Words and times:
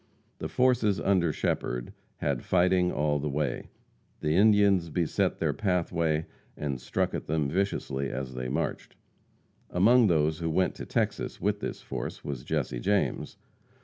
The 0.39 0.49
forces 0.49 0.99
under 0.99 1.31
Shepherd 1.31 1.93
had 2.17 2.41
fighting 2.41 2.91
all 2.91 3.19
the 3.19 3.29
way. 3.29 3.67
The 4.21 4.33
Indians 4.35 4.89
beset 4.89 5.37
their 5.37 5.53
pathway 5.53 6.25
and 6.57 6.81
struck 6.81 7.13
at 7.13 7.27
them 7.27 7.47
viciously 7.47 8.09
as 8.09 8.33
they 8.33 8.49
marched. 8.49 8.95
Among 9.69 10.07
those 10.07 10.39
who 10.39 10.49
went 10.49 10.73
to 10.77 10.87
Texas 10.87 11.39
with 11.39 11.59
this 11.59 11.83
force 11.83 12.23
was 12.25 12.43
Jesse 12.43 12.79
James. 12.79 13.37